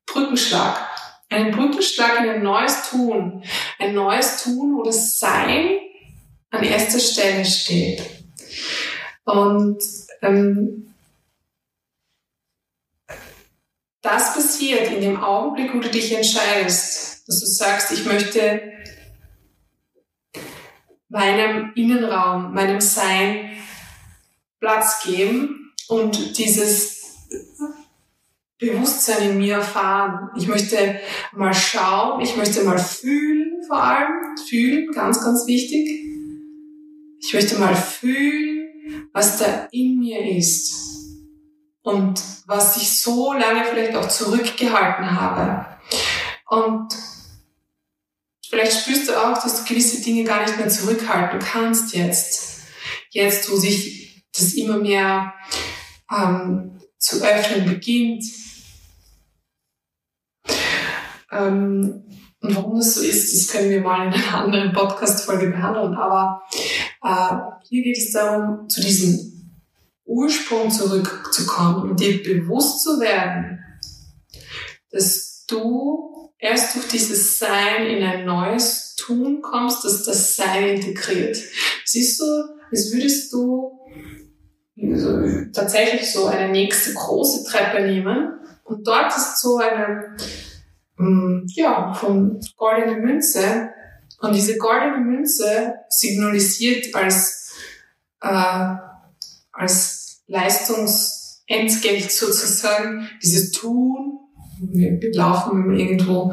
Brückenschlag. 0.06 0.86
Einen 1.30 1.52
Brückenschlag 1.52 2.20
in 2.20 2.30
ein 2.30 2.42
neues 2.42 2.90
Tun. 2.90 3.42
Ein 3.78 3.94
neues 3.94 4.42
Tun, 4.42 4.76
wo 4.76 4.82
das 4.82 5.18
Sein 5.18 5.78
an 6.50 6.62
erster 6.62 6.98
Stelle 6.98 7.44
steht. 7.44 8.02
Und 9.24 9.82
ähm, 10.22 10.92
das 14.02 14.34
passiert 14.34 14.90
in 14.90 15.00
dem 15.00 15.22
Augenblick, 15.22 15.74
wo 15.74 15.78
du 15.78 15.90
dich 15.90 16.14
entscheidest, 16.14 17.28
dass 17.28 17.40
du 17.40 17.46
sagst, 17.46 17.92
ich 17.92 18.06
möchte 18.06 18.62
meinem 21.08 21.72
Innenraum, 21.74 22.54
meinem 22.54 22.80
Sein 22.80 23.50
Platz 24.58 25.02
geben 25.04 25.72
und 25.88 26.38
dieses 26.38 27.00
Bewusstsein 28.58 29.30
in 29.30 29.38
mir 29.38 29.56
erfahren. 29.56 30.30
Ich 30.36 30.46
möchte 30.46 31.00
mal 31.32 31.54
schauen, 31.54 32.20
ich 32.20 32.36
möchte 32.36 32.62
mal 32.64 32.78
fühlen 32.78 33.62
vor 33.66 33.82
allem, 33.82 34.36
fühlen, 34.48 34.90
ganz, 34.92 35.22
ganz 35.22 35.46
wichtig. 35.46 35.88
Ich 37.20 37.34
möchte 37.34 37.58
mal 37.58 37.74
fühlen, 37.74 39.08
was 39.12 39.38
da 39.38 39.68
in 39.72 39.98
mir 39.98 40.36
ist 40.36 40.89
und 41.82 42.22
was 42.46 42.76
ich 42.76 43.00
so 43.00 43.32
lange 43.32 43.64
vielleicht 43.64 43.96
auch 43.96 44.08
zurückgehalten 44.08 45.18
habe. 45.18 45.66
Und 46.48 46.94
vielleicht 48.48 48.80
spürst 48.80 49.08
du 49.08 49.16
auch, 49.16 49.42
dass 49.42 49.62
du 49.62 49.68
gewisse 49.68 50.02
Dinge 50.02 50.24
gar 50.24 50.42
nicht 50.42 50.56
mehr 50.58 50.68
zurückhalten 50.68 51.38
kannst 51.38 51.94
jetzt. 51.94 52.62
Jetzt, 53.10 53.50
wo 53.50 53.56
sich 53.56 54.24
das 54.36 54.54
immer 54.54 54.78
mehr 54.78 55.32
ähm, 56.10 56.80
zu 56.98 57.22
öffnen 57.22 57.66
beginnt. 57.66 58.24
Ähm, 61.32 62.04
und 62.42 62.56
warum 62.56 62.78
das 62.78 62.94
so 62.94 63.02
ist, 63.02 63.34
das 63.34 63.52
können 63.52 63.70
wir 63.70 63.80
mal 63.80 64.06
in 64.06 64.14
einer 64.14 64.38
anderen 64.38 64.72
Podcast-Folge 64.72 65.48
behandeln. 65.48 65.94
Aber 65.94 66.42
äh, 67.02 67.36
hier 67.68 67.82
geht 67.82 67.98
es 67.98 68.12
darum, 68.12 68.68
zu 68.68 68.80
diesem 68.80 69.39
Ursprung 70.10 70.70
zurückzukommen 70.70 71.90
und 71.90 72.00
dir 72.00 72.20
bewusst 72.22 72.82
zu 72.82 72.98
werden, 73.00 73.64
dass 74.90 75.44
du 75.46 76.32
erst 76.36 76.74
durch 76.74 76.88
dieses 76.88 77.38
Sein 77.38 77.86
in 77.86 78.02
ein 78.02 78.24
neues 78.24 78.96
Tun 78.96 79.40
kommst, 79.40 79.84
dass 79.84 80.02
das 80.02 80.34
Sein 80.34 80.76
integriert. 80.76 81.38
Siehst 81.84 82.20
du, 82.20 82.24
als 82.70 82.92
würdest 82.92 83.32
du 83.32 83.78
tatsächlich 85.52 86.12
so 86.12 86.26
eine 86.26 86.50
nächste 86.50 86.92
große 86.94 87.44
Treppe 87.44 87.82
nehmen 87.82 88.40
und 88.64 88.86
dort 88.86 89.14
ist 89.16 89.40
so 89.40 89.58
eine, 89.58 90.16
mm, 90.96 91.46
ja, 91.54 91.92
von 91.92 92.40
goldene 92.56 92.96
Münze 92.96 93.70
und 94.20 94.34
diese 94.34 94.56
goldene 94.56 94.98
Münze 94.98 95.74
signalisiert 95.88 96.94
als, 96.94 97.52
äh, 98.22 98.74
als 99.52 99.99
Leistungsentgelt 100.30 102.10
sozusagen, 102.10 103.08
dieses 103.22 103.50
Tun. 103.50 104.18
Wir 104.60 104.98
laufen 105.12 105.76
irgendwo 105.76 106.32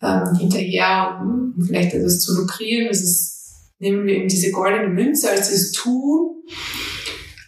ähm, 0.00 0.36
hinterher, 0.38 1.18
um 1.20 1.54
vielleicht 1.66 1.94
etwas 1.94 2.20
zu 2.20 2.40
lukrieren. 2.40 2.88
Das 2.88 3.02
ist, 3.02 3.72
nehmen 3.78 4.06
wir 4.06 4.14
eben 4.14 4.28
diese 4.28 4.52
goldene 4.52 4.88
Münze 4.88 5.30
als 5.30 5.50
das 5.50 5.72
Tun. 5.72 6.42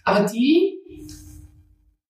Aber 0.04 0.26
die, 0.26 0.80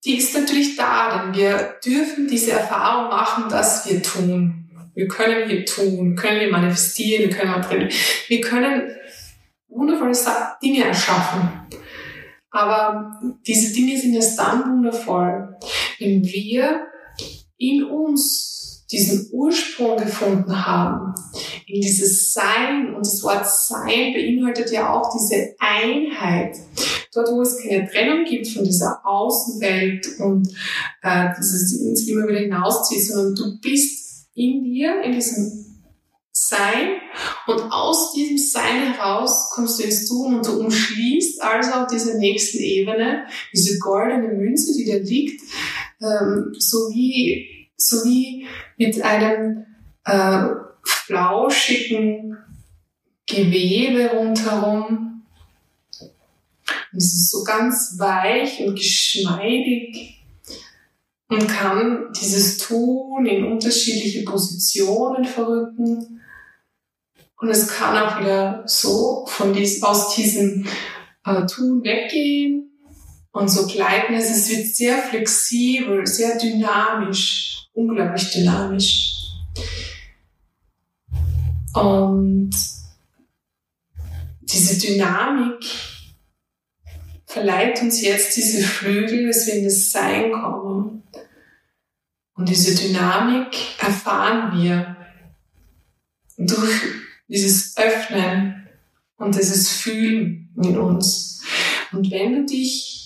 die 0.04 0.16
ist 0.16 0.34
natürlich 0.34 0.76
da, 0.76 1.24
denn 1.24 1.34
wir 1.34 1.74
dürfen 1.84 2.28
diese 2.28 2.52
Erfahrung 2.52 3.08
machen, 3.08 3.50
dass 3.50 3.88
wir 3.88 4.02
tun. 4.02 4.70
Wir 4.94 5.08
können 5.08 5.48
hier 5.48 5.64
tun, 5.64 6.16
können 6.16 6.40
wir 6.40 6.50
manifestieren, 6.50 7.28
wir 7.28 7.36
können. 7.36 7.88
Wir 8.28 8.40
können 8.40 8.90
wundervolle 9.68 10.12
Dinge 10.62 10.84
erschaffen. 10.84 11.50
Aber 12.50 13.20
diese 13.46 13.74
Dinge 13.74 13.98
sind 13.98 14.14
erst 14.14 14.38
dann 14.38 14.64
wundervoll, 14.64 15.56
wenn 15.98 16.24
wir 16.24 16.86
in 17.58 17.84
uns 17.84 18.86
diesen 18.90 19.28
Ursprung 19.32 19.98
gefunden 19.98 20.66
haben, 20.66 21.14
in 21.66 21.80
dieses 21.80 22.32
Sein. 22.32 22.94
Und 22.94 23.06
das 23.06 23.22
Wort 23.22 23.46
Sein 23.46 24.14
beinhaltet 24.14 24.72
ja 24.72 24.92
auch 24.92 25.12
diese 25.14 25.54
Einheit. 25.58 26.56
Dort, 27.12 27.28
wo 27.30 27.42
es 27.42 27.62
keine 27.62 27.86
Trennung 27.88 28.24
gibt 28.24 28.48
von 28.48 28.64
dieser 28.64 29.00
Außenwelt 29.04 30.20
und 30.20 30.48
äh, 31.02 31.28
uns 31.36 32.08
immer 32.08 32.28
wieder 32.28 32.40
hinauszieht, 32.40 33.06
sondern 33.06 33.34
du 33.34 33.60
bist 33.60 34.28
in 34.34 34.62
dir, 34.62 35.02
in 35.02 35.12
diesem 35.12 35.67
sein 36.48 37.00
und 37.46 37.60
aus 37.70 38.12
diesem 38.12 38.38
Sein 38.38 38.92
heraus 38.92 39.50
kommst 39.50 39.78
du 39.78 39.84
ins 39.84 40.08
Tun 40.08 40.36
und 40.36 40.46
du 40.46 40.60
umschließt 40.60 41.42
also 41.42 41.72
auch 41.72 41.86
diese 41.86 42.18
nächste 42.18 42.58
Ebene, 42.58 43.26
diese 43.52 43.78
goldene 43.78 44.28
Münze, 44.28 44.72
die 44.76 44.90
da 44.90 44.96
liegt, 44.96 45.42
ähm, 46.00 46.54
so 46.58 46.90
wie, 46.92 47.68
so 47.76 48.04
wie 48.04 48.46
mit 48.76 49.02
einem 49.02 49.66
äh, 50.04 50.48
flauschigen 50.84 52.36
Gewebe 53.26 54.10
rundherum. 54.16 55.24
Und 56.92 56.98
es 56.98 57.12
ist 57.12 57.30
so 57.30 57.44
ganz 57.44 57.96
weich 57.98 58.60
und 58.66 58.74
geschmeidig 58.74 60.22
und 61.28 61.46
kann 61.46 62.10
dieses 62.18 62.56
Tun 62.56 63.26
in 63.26 63.44
unterschiedliche 63.44 64.24
Positionen 64.24 65.26
verrücken 65.26 66.22
Und 67.38 67.50
es 67.50 67.68
kann 67.68 67.96
auch 67.96 68.20
wieder 68.20 68.64
so 68.66 69.24
von 69.28 69.52
dies, 69.52 69.82
aus 69.82 70.14
diesem 70.16 70.66
äh, 71.24 71.46
Tun 71.46 71.84
weggehen 71.84 72.72
und 73.30 73.48
so 73.48 73.66
gleiten. 73.66 74.14
Also 74.14 74.32
es 74.32 74.50
wird 74.50 74.66
sehr 74.66 74.98
flexibel, 74.98 76.04
sehr 76.06 76.36
dynamisch, 76.36 77.68
unglaublich 77.72 78.30
dynamisch. 78.32 79.14
Und 81.74 82.50
diese 84.40 84.78
Dynamik 84.84 85.64
verleiht 87.26 87.80
uns 87.82 88.02
jetzt 88.02 88.36
diese 88.36 88.66
Flügel, 88.66 89.28
dass 89.28 89.46
wir 89.46 89.54
in 89.54 89.64
das 89.64 89.92
Sein 89.92 90.32
kommen. 90.32 91.04
Und 92.34 92.48
diese 92.48 92.74
Dynamik 92.74 93.56
erfahren 93.78 94.60
wir 94.60 94.96
durch 96.36 96.97
dieses 97.28 97.76
Öffnen 97.76 98.68
und 99.16 99.34
dieses 99.34 99.68
Fühlen 99.68 100.54
in 100.62 100.78
uns. 100.78 101.42
Und 101.92 102.10
wenn 102.10 102.34
du 102.34 102.46
dich 102.46 102.98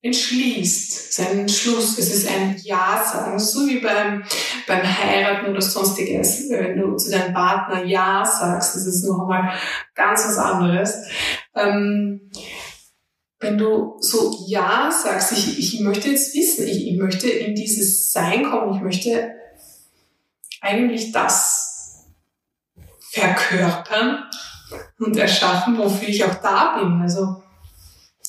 entschließt, 0.00 1.12
sein 1.14 1.40
Entschluss, 1.40 1.98
es 1.98 2.14
ist 2.14 2.28
ein 2.28 2.56
Ja 2.62 3.04
sagen, 3.04 3.38
so 3.38 3.66
wie 3.66 3.80
beim, 3.80 4.22
beim 4.66 4.82
Heiraten 4.82 5.50
oder 5.50 5.60
sonstiges, 5.60 6.48
wenn 6.50 6.78
du 6.78 6.96
zu 6.96 7.10
deinem 7.10 7.34
Partner 7.34 7.84
Ja 7.84 8.24
sagst, 8.24 8.76
das 8.76 8.86
ist 8.86 9.04
noch 9.04 9.22
einmal 9.22 9.52
ganz 9.94 10.24
was 10.24 10.38
anderes. 10.38 10.94
Ähm, 11.54 12.30
wenn 13.40 13.58
du 13.58 13.96
so 14.00 14.44
Ja 14.46 14.90
sagst, 14.90 15.32
ich, 15.32 15.58
ich 15.58 15.80
möchte 15.80 16.10
jetzt 16.10 16.34
wissen, 16.34 16.66
ich, 16.66 16.88
ich 16.88 16.98
möchte 16.98 17.28
in 17.28 17.54
dieses 17.54 18.12
Sein 18.12 18.44
kommen, 18.44 18.76
ich 18.76 18.82
möchte 18.82 19.32
eigentlich 20.60 21.12
das 21.12 21.67
verkörpern 23.10 24.24
und 24.98 25.16
erschaffen, 25.16 25.78
wofür 25.78 26.08
ich 26.08 26.24
auch 26.24 26.34
da 26.36 26.78
bin. 26.78 27.00
Also 27.00 27.42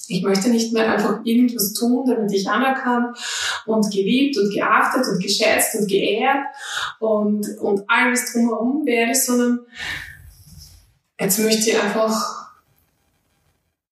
ich 0.07 0.23
möchte 0.23 0.49
nicht 0.49 0.73
mehr 0.73 0.91
einfach 0.91 1.19
irgendwas 1.23 1.73
tun, 1.73 2.05
damit 2.07 2.31
ich 2.33 2.49
anerkannt 2.49 3.15
und 3.65 3.91
geliebt 3.91 4.37
und 4.37 4.51
geachtet 4.51 5.05
und 5.07 5.21
geschätzt 5.21 5.75
und 5.75 5.87
geehrt 5.87 6.45
und, 6.99 7.47
und 7.59 7.83
alles 7.87 8.33
drumherum 8.33 8.85
werde, 8.85 9.13
sondern 9.13 9.59
jetzt 11.19 11.39
möchte 11.39 11.69
ich 11.69 11.79
einfach 11.79 12.51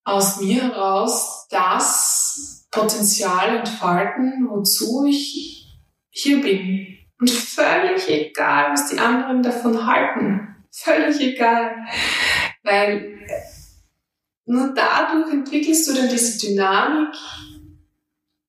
aus 0.03 0.39
mir 0.39 0.63
heraus 0.63 1.47
das 1.49 2.65
Potenzial 2.71 3.57
entfalten, 3.57 4.47
wozu 4.49 5.05
ich 5.05 5.77
hier 6.09 6.41
bin. 6.41 6.97
Und 7.19 7.29
völlig 7.29 8.07
egal, 8.09 8.71
was 8.71 8.89
die 8.89 8.99
anderen 8.99 9.43
davon 9.43 9.85
halten. 9.85 10.55
Völlig 10.83 11.19
egal. 11.19 11.71
Weil 12.63 13.19
nur 14.45 14.73
dadurch 14.73 15.33
entwickelst 15.33 15.87
du 15.87 15.93
dann 15.93 16.09
diese 16.09 16.37
Dynamik, 16.37 17.15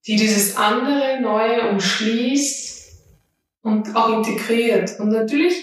die 0.06 0.16
dieses 0.16 0.56
andere 0.56 1.20
Neue 1.20 1.70
umschließt 1.70 2.92
und 3.62 3.97
auch 3.97 4.18
integriert. 4.18 4.99
Und 5.00 5.08
natürlich 5.08 5.54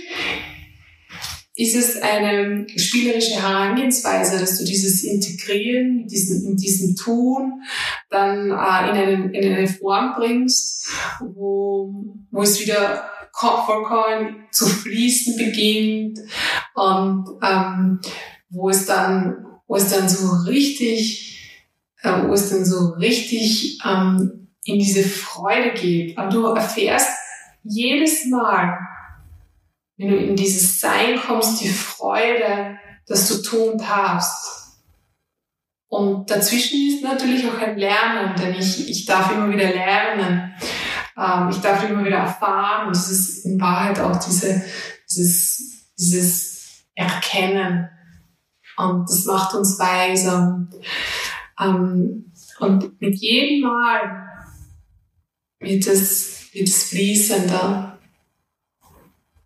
ist 1.55 1.75
es 1.75 2.01
eine 2.01 2.67
spielerische 2.75 3.41
Herangehensweise, 3.41 4.39
dass 4.39 4.57
du 4.57 4.65
dieses 4.65 5.03
Integrieren 5.03 6.01
in 6.01 6.57
diesem, 6.57 6.95
Tun 6.95 7.61
dann 8.09 8.49
äh, 8.49 8.89
in, 8.89 8.97
eine, 8.97 9.37
in 9.37 9.53
eine 9.53 9.67
Form 9.67 10.15
bringst, 10.17 10.89
wo, 11.21 11.93
wo 12.31 12.41
es 12.41 12.59
wieder 12.59 13.09
vollkommen 13.35 14.47
zu 14.51 14.65
fließen 14.65 15.37
beginnt 15.37 16.19
und 16.73 17.27
ähm, 17.43 17.99
wo 18.49 18.69
es 18.69 18.85
dann, 18.85 19.45
wo 19.67 19.75
es 19.75 19.89
dann 19.89 20.07
so 20.07 20.31
richtig, 20.47 21.39
äh, 22.01 22.27
wo 22.27 22.33
es 22.33 22.49
dann 22.49 22.65
so 22.65 22.93
richtig 22.93 23.79
ähm, 23.85 24.47
in 24.63 24.79
diese 24.79 25.03
Freude 25.03 25.73
geht. 25.73 26.17
Und 26.17 26.33
du 26.33 26.45
erfährst 26.47 27.09
jedes 27.63 28.25
Mal, 28.25 28.77
wenn 29.97 30.09
du 30.09 30.17
in 30.17 30.35
dieses 30.35 30.79
Sein 30.79 31.19
kommst, 31.19 31.61
die 31.61 31.69
Freude, 31.69 32.77
dass 33.07 33.27
du 33.27 33.41
tun 33.41 33.77
darfst. 33.77 34.79
Und 35.87 36.29
dazwischen 36.29 36.87
ist 36.87 37.03
natürlich 37.03 37.45
auch 37.47 37.57
ein 37.57 37.77
Lernen, 37.77 38.35
denn 38.35 38.55
ich, 38.55 38.89
ich 38.89 39.05
darf 39.05 39.31
immer 39.31 39.51
wieder 39.51 39.69
lernen. 39.69 40.53
Ähm, 41.17 41.49
ich 41.49 41.57
darf 41.57 41.87
immer 41.87 42.03
wieder 42.03 42.17
erfahren. 42.17 42.87
Und 42.87 42.95
es 42.95 43.09
ist 43.09 43.45
in 43.45 43.59
Wahrheit 43.59 43.99
auch 43.99 44.17
diese, 44.17 44.63
dieses, 45.09 45.91
dieses 45.97 46.85
Erkennen. 46.95 47.89
Und 48.77 49.09
das 49.09 49.25
macht 49.25 49.55
uns 49.55 49.79
weise. 49.79 50.67
Ähm, 51.59 52.31
und 52.59 53.01
mit 53.01 53.15
jedem 53.15 53.69
Mal 53.69 54.27
wird 55.59 55.87
es, 55.87 56.53
wird 56.53 56.67
es 56.67 56.89
fließender. 56.89 57.97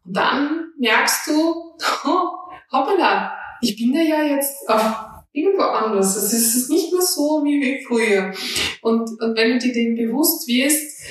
Und 0.05 0.17
dann 0.17 0.73
merkst 0.79 1.27
du, 1.27 1.33
oh, 2.05 2.29
hoppala, 2.71 3.33
ich 3.61 3.75
bin 3.77 3.93
da 3.93 3.99
ja 3.99 4.23
jetzt 4.23 4.67
auf 4.69 5.09
irgendwo 5.31 5.63
anders. 5.63 6.15
Es 6.15 6.33
ist 6.33 6.69
nicht 6.69 6.91
mehr 6.91 7.01
so 7.01 7.43
wie 7.43 7.83
früher. 7.85 8.33
Und, 8.81 9.09
und 9.21 9.37
wenn 9.37 9.53
du 9.53 9.59
dir 9.59 9.73
dem 9.73 9.95
bewusst 9.95 10.47
wirst, 10.47 11.03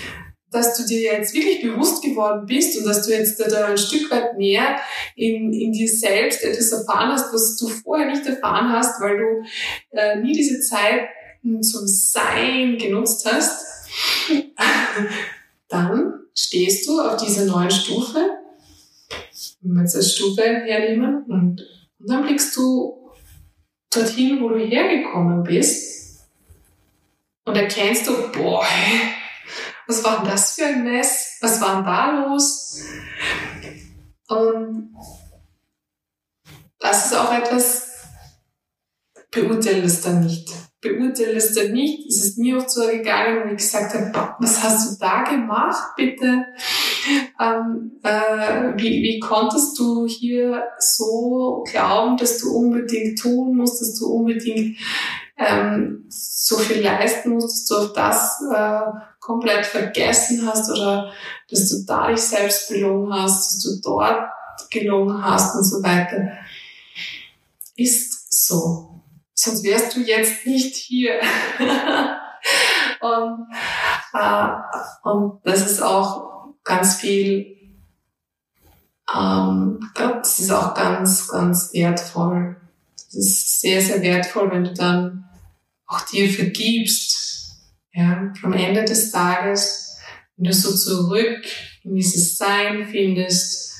dass 0.51 0.77
du 0.77 0.87
dir 0.87 1.01
jetzt 1.01 1.35
wirklich 1.35 1.63
bewusst 1.63 2.03
geworden 2.03 2.47
bist 2.47 2.79
und 2.79 2.87
dass 2.87 3.07
du 3.07 3.13
jetzt 3.13 3.41
da 3.41 3.67
ein 3.67 3.79
Stück 3.79 4.11
weit 4.11 4.37
mehr 4.39 4.79
in, 5.15 5.53
in 5.53 5.73
dir 5.73 5.89
selbst 5.89 6.43
etwas 6.43 6.73
erfahren 6.73 7.13
hast, 7.13 7.33
was 7.33 7.57
du 7.57 7.69
vorher 7.69 8.07
nicht 8.07 8.27
erfahren 8.27 8.73
hast, 8.73 9.01
weil 9.01 9.19
du 9.19 9.45
äh, 9.91 10.17
nie 10.21 10.33
diese 10.33 10.61
Zeit 10.61 11.09
zum 11.43 11.87
Sein 11.87 12.77
genutzt 12.79 13.27
hast, 13.31 13.65
dann 15.69 16.15
stehst 16.35 16.89
du 16.89 17.01
auf 17.01 17.17
dieser 17.17 17.45
neuen 17.45 17.71
Stufe. 17.71 18.31
Wenn 19.61 19.75
wir 19.75 19.83
jetzt 19.83 19.97
als 19.97 20.15
Stufe 20.15 20.43
hernehmen 20.43 21.25
und, 21.25 21.61
und 21.99 22.11
dann 22.11 22.25
blickst 22.25 22.57
du 22.57 23.11
dorthin, 23.91 24.41
wo 24.41 24.49
du 24.49 24.59
hergekommen 24.59 25.43
bist 25.43 26.29
und 27.45 27.57
erkennst 27.57 28.07
du, 28.07 28.13
boah, 28.33 28.65
was 29.89 30.05
war 30.05 30.19
denn 30.19 30.31
das 30.31 30.53
für 30.53 30.67
ein 30.67 30.85
Mess? 30.85 31.39
Was 31.41 31.61
war 31.61 31.77
denn 31.77 31.85
da 31.85 32.27
los? 32.27 32.83
Und 34.29 34.95
das 36.79 37.07
ist 37.07 37.17
auch 37.17 37.33
etwas, 37.33 37.89
beurteile 39.31 39.85
es 39.85 40.03
dann 40.03 40.21
nicht. 40.21 40.53
Beurteile 40.83 41.37
es 41.37 41.55
dann 41.55 41.73
nicht. 41.73 42.07
Es 42.07 42.23
ist 42.23 42.39
mir 42.39 42.59
oft 42.59 42.71
so 42.71 42.87
gegangen, 42.87 43.45
wo 43.45 43.53
ich 43.53 43.57
gesagt 43.57 43.95
habe, 43.95 44.37
was 44.39 44.63
hast 44.63 44.93
du 44.93 44.99
da 45.01 45.23
gemacht, 45.23 45.97
bitte? 45.97 46.45
Ähm, 47.41 47.93
äh, 48.03 48.75
wie, 48.77 49.03
wie 49.03 49.19
konntest 49.21 49.79
du 49.79 50.07
hier 50.07 50.65
so 50.79 51.65
glauben, 51.69 52.19
dass 52.19 52.39
du 52.39 52.55
unbedingt 52.55 53.19
tun 53.19 53.57
musst, 53.57 53.81
dass 53.81 53.99
du 53.99 54.07
unbedingt 54.07 54.77
ähm, 55.39 56.05
so 56.09 56.57
viel 56.59 56.83
leisten 56.83 57.31
musst, 57.31 57.71
dass 57.71 57.79
du 57.79 57.93
das 57.95 58.43
äh, 58.53 58.81
komplett 59.21 59.67
vergessen 59.67 60.47
hast 60.47 60.71
oder 60.71 61.13
dass 61.51 61.69
du 61.69 61.85
da 61.87 62.09
dich 62.09 62.21
selbst 62.21 62.69
belogen 62.69 63.13
hast, 63.13 63.55
dass 63.55 63.63
du 63.63 63.81
dort 63.83 64.31
gelogen 64.71 65.23
hast 65.23 65.55
und 65.55 65.65
so 65.65 65.83
weiter. 65.83 66.33
Ist 67.77 68.47
so. 68.47 69.03
Sonst 69.35 69.63
wärst 69.63 69.95
du 69.95 70.01
jetzt 70.01 70.47
nicht 70.47 70.75
hier. 70.75 71.21
und, 73.01 73.47
äh, 74.15 74.49
und 75.05 75.41
das 75.45 75.71
ist 75.71 75.81
auch 75.81 76.55
ganz 76.65 76.97
viel, 76.97 77.57
ähm, 79.15 79.79
das 79.95 80.41
ist 80.41 80.51
auch 80.51 80.75
ganz, 80.75 81.29
ganz 81.29 81.73
wertvoll. 81.73 82.57
Das 82.97 83.15
ist 83.15 83.61
sehr, 83.61 83.81
sehr 83.81 84.03
wertvoll, 84.03 84.51
wenn 84.51 84.65
du 84.65 84.75
dann 84.75 85.28
auch 85.89 86.03
dir 86.03 86.31
vergibst. 86.31 87.57
Ja, 87.93 88.33
am 88.43 88.53
Ende 88.53 88.85
des 88.85 89.11
Tages, 89.11 89.97
wenn 90.37 90.45
du 90.45 90.53
so 90.53 90.77
zurück 90.77 91.45
in 91.83 91.97
dieses 91.97 92.37
Sein 92.37 92.87
findest, 92.89 93.75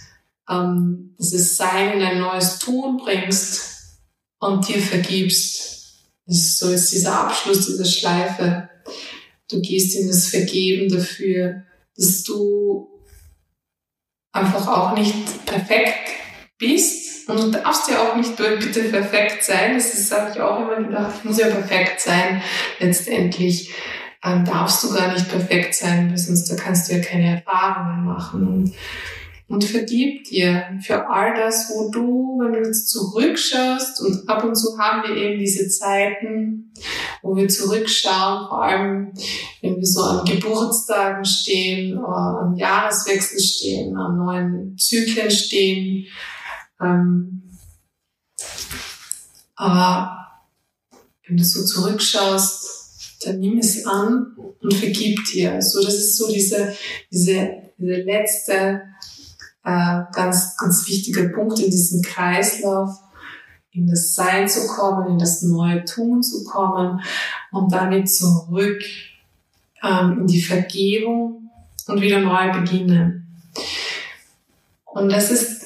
ähm, 0.49 1.15
dieses 1.21 1.57
Sein 1.57 1.93
in 1.93 2.03
ein 2.03 2.19
neues 2.19 2.59
Tun 2.59 2.97
bringst 2.97 4.01
und 4.41 4.67
dir 4.67 4.81
vergibst. 4.81 5.69
Ist 6.27 6.59
so 6.59 6.71
ist 6.71 6.93
dieser 6.93 7.21
Abschluss 7.21 7.67
dieser 7.67 7.85
Schleife. 7.85 8.69
Du 9.51 9.61
gehst 9.61 9.97
in 9.97 10.09
das 10.09 10.27
Vergeben 10.27 10.89
dafür, 10.89 11.63
dass 11.97 12.23
du 12.23 12.89
einfach 14.33 14.67
auch 14.67 14.97
nicht 14.97 15.47
perfekt 15.47 16.11
bist 16.59 16.98
und 17.29 17.43
du 17.43 17.51
darfst 17.51 17.91
ja 17.91 18.01
auch 18.01 18.17
nicht 18.17 18.37
bitte 18.37 18.85
perfekt 18.85 19.45
sein. 19.45 19.75
Das 19.75 20.11
habe 20.11 20.31
ich 20.35 20.41
auch 20.41 20.61
immer 20.61 20.89
gedacht, 20.89 21.15
ich 21.19 21.25
muss 21.25 21.39
ja 21.39 21.49
perfekt 21.49 22.01
sein. 22.01 22.43
Letztendlich 22.81 23.73
ähm, 24.25 24.45
darfst 24.45 24.83
du 24.83 24.95
gar 24.95 25.13
nicht 25.13 25.29
perfekt 25.29 25.75
sein, 25.75 26.11
weil 26.11 26.19
sonst 26.19 26.51
da 26.51 26.57
kannst 26.57 26.91
du 26.91 26.95
ja 26.97 27.01
keine 27.01 27.37
Erfahrungen 27.37 28.05
machen. 28.05 28.49
Und 28.49 28.75
und 29.51 29.65
vergib 29.65 30.25
dir 30.25 30.63
für 30.83 31.09
all 31.09 31.35
das, 31.35 31.71
wo 31.71 31.91
du, 31.91 32.39
wenn 32.39 32.53
du 32.53 32.69
jetzt 32.69 32.91
zurückschaust, 32.91 34.03
und 34.03 34.29
ab 34.29 34.45
und 34.45 34.55
zu 34.55 34.79
haben 34.79 35.09
wir 35.09 35.17
eben 35.17 35.39
diese 35.39 35.67
Zeiten, 35.71 36.71
wo 37.23 37.35
wir 37.35 37.49
zurückschauen, 37.49 38.47
vor 38.47 38.63
allem 38.63 39.13
wenn 39.63 39.77
wir 39.77 39.87
so 39.87 40.03
an 40.03 40.27
Geburtstagen 40.27 41.25
stehen, 41.25 41.99
an 41.99 42.57
Jahreswechsel 42.57 43.41
stehen, 43.41 43.97
an 43.97 44.19
neuen 44.19 44.77
Zyklen 44.77 45.31
stehen. 45.31 46.07
Ähm, 46.81 47.43
aber 49.57 50.19
wenn 51.27 51.37
du 51.37 51.45
so 51.45 51.65
zurückschaust, 51.65 53.27
dann 53.27 53.41
nimm 53.41 53.59
es 53.59 53.85
an 53.85 54.37
und 54.61 54.75
vergib 54.75 55.25
dir. 55.33 55.61
So, 55.61 55.83
das 55.83 55.95
ist 55.95 56.17
so 56.17 56.33
diese, 56.33 56.75
diese, 57.11 57.51
diese 57.77 57.97
letzte 58.03 58.83
äh, 59.65 60.03
ganz, 60.13 60.57
ganz 60.57 60.87
wichtiger 60.89 61.29
Punkt 61.29 61.59
in 61.59 61.71
diesem 61.71 62.03
Kreislauf, 62.03 62.91
in 63.73 63.87
das 63.87 64.15
Sein 64.15 64.49
zu 64.49 64.67
kommen, 64.69 65.13
in 65.13 65.19
das 65.19 65.43
neue 65.43 65.85
Tun 65.85 66.23
zu 66.23 66.45
kommen 66.45 67.01
und 67.51 67.73
damit 67.73 68.11
zurück 68.11 68.83
ähm, 69.83 70.21
in 70.21 70.27
die 70.27 70.43
Vergebung 70.43 71.51
und 71.87 72.01
wieder 72.01 72.21
neu 72.21 72.53
beginnen. 72.53 73.27
Und 74.85 75.11
das 75.11 75.31
ist 75.31 75.58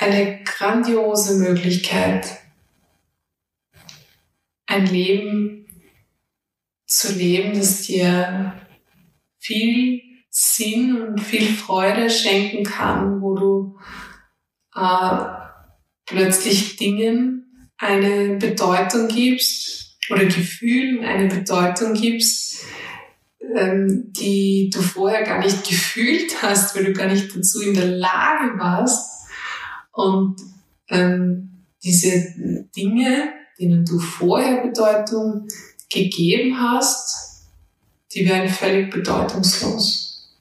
eine 0.00 0.42
grandiose 0.44 1.38
Möglichkeit, 1.38 2.26
ein 4.66 4.86
Leben 4.86 5.66
zu 6.86 7.12
leben, 7.12 7.54
das 7.54 7.82
dir 7.82 8.54
viel 9.38 10.00
Sinn 10.30 11.02
und 11.02 11.20
viel 11.20 11.46
Freude 11.46 12.08
schenken 12.08 12.64
kann, 12.64 13.20
wo 13.20 13.34
du 13.34 13.78
äh, 14.74 15.24
plötzlich 16.06 16.76
Dingen 16.76 17.68
eine 17.76 18.36
Bedeutung 18.36 19.08
gibst 19.08 19.98
oder 20.10 20.24
Gefühlen 20.24 21.04
eine 21.04 21.28
Bedeutung 21.28 21.94
gibst, 21.94 22.64
ähm, 23.56 24.12
die 24.12 24.70
du 24.72 24.80
vorher 24.80 25.24
gar 25.24 25.40
nicht 25.40 25.64
gefühlt 25.68 26.42
hast, 26.42 26.76
weil 26.76 26.84
du 26.84 26.92
gar 26.92 27.08
nicht 27.08 27.34
dazu 27.34 27.60
in 27.60 27.74
der 27.74 27.86
Lage 27.86 28.58
warst. 28.58 29.19
Und 30.00 30.36
ähm, 30.88 31.66
diese 31.82 32.34
Dinge, 32.74 33.32
denen 33.58 33.84
du 33.84 33.98
vorher 33.98 34.62
Bedeutung 34.62 35.46
gegeben 35.90 36.58
hast, 36.58 37.44
die 38.12 38.26
werden 38.26 38.48
völlig 38.48 38.90
bedeutungslos. 38.90 40.38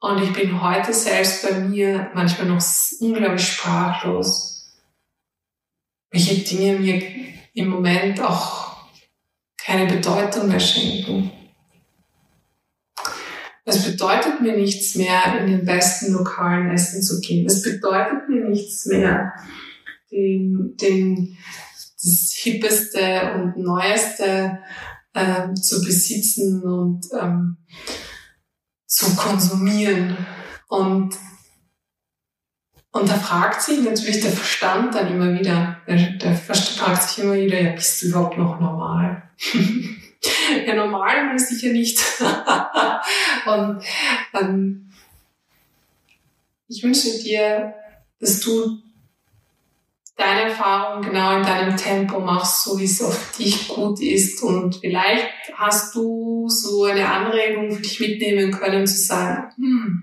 Und 0.00 0.22
ich 0.22 0.32
bin 0.34 0.60
heute 0.62 0.92
selbst 0.92 1.42
bei 1.42 1.58
mir 1.58 2.10
manchmal 2.14 2.48
noch 2.48 2.62
unglaublich 3.00 3.48
sprachlos, 3.48 4.70
welche 6.10 6.36
Dinge 6.36 6.78
mir 6.78 7.02
im 7.54 7.68
Moment 7.68 8.20
auch 8.20 8.76
keine 9.56 9.90
Bedeutung 9.90 10.48
mehr 10.48 10.60
schenken. 10.60 11.32
Es 13.68 13.84
bedeutet 13.84 14.40
mir 14.40 14.56
nichts 14.56 14.94
mehr, 14.94 15.40
in 15.40 15.48
den 15.48 15.64
besten 15.64 16.12
lokalen 16.12 16.70
Essen 16.70 17.02
zu 17.02 17.20
gehen. 17.20 17.46
Es 17.46 17.62
bedeutet 17.62 18.28
mir 18.28 18.48
nichts 18.48 18.86
mehr, 18.86 19.32
den, 20.12 20.76
den, 20.80 21.36
das 22.00 22.32
hippeste 22.36 23.34
und 23.34 23.56
neueste 23.56 24.60
äh, 25.14 25.52
zu 25.54 25.82
besitzen 25.84 26.62
und 26.62 27.06
ähm, 27.20 27.56
zu 28.86 29.16
konsumieren. 29.16 30.16
Und, 30.68 31.16
und 32.92 33.08
da 33.08 33.14
fragt 33.14 33.62
sich 33.62 33.82
natürlich 33.82 34.20
der 34.20 34.30
Verstand 34.30 34.94
dann 34.94 35.12
immer 35.12 35.36
wieder, 35.36 35.78
der, 35.88 36.12
der 36.12 36.36
Verstand 36.36 36.78
fragt 36.78 37.02
sich 37.02 37.24
immer 37.24 37.34
wieder, 37.34 37.60
ja, 37.60 37.72
bist 37.72 38.00
du 38.00 38.06
überhaupt 38.06 38.38
noch 38.38 38.60
normal? 38.60 39.28
ja, 40.66 40.74
normal 40.74 41.38
sicher 41.38 41.72
nicht. 41.72 41.98
und 43.46 43.82
ähm, 44.34 44.90
ich 46.68 46.82
wünsche 46.82 47.18
dir, 47.22 47.74
dass 48.20 48.40
du 48.40 48.82
deine 50.16 50.48
Erfahrung 50.48 51.02
genau 51.02 51.36
in 51.36 51.42
deinem 51.42 51.76
Tempo 51.76 52.20
machst, 52.20 52.64
so 52.64 52.78
wie 52.78 52.84
es 52.84 53.02
auf 53.02 53.36
dich 53.38 53.68
gut 53.68 54.00
ist. 54.00 54.42
Und 54.42 54.76
vielleicht 54.76 55.26
hast 55.54 55.94
du 55.94 56.48
so 56.48 56.84
eine 56.84 57.06
Anregung 57.06 57.70
für 57.70 57.82
dich 57.82 58.00
mitnehmen 58.00 58.50
können, 58.50 58.86
zu 58.86 58.96
sagen, 58.96 59.52
hm, 59.56 60.02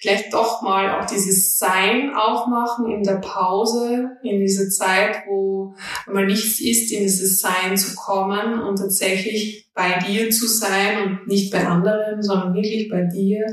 vielleicht 0.00 0.34
doch 0.34 0.62
mal 0.62 0.98
auch 0.98 1.06
dieses 1.06 1.58
Sein 1.58 2.12
aufmachen 2.12 2.90
in 2.90 3.04
der 3.04 3.16
Pause, 3.16 4.10
in 4.24 4.40
dieser 4.40 4.68
Zeit, 4.68 5.22
wo 5.28 5.76
mal 6.10 6.26
nichts 6.26 6.60
ist, 6.60 6.90
in 6.90 7.04
dieses 7.04 7.40
Sein 7.40 7.76
zu 7.76 7.94
kommen 7.94 8.60
und 8.60 8.76
tatsächlich 8.78 9.70
bei 9.74 9.98
dir 10.00 10.30
zu 10.30 10.48
sein 10.48 11.04
und 11.04 11.28
nicht 11.28 11.52
bei 11.52 11.64
anderen, 11.64 12.20
sondern 12.20 12.54
wirklich 12.54 12.90
bei 12.90 13.02
dir, 13.02 13.46